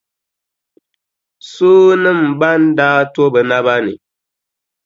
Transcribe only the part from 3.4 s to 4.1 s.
naba ni.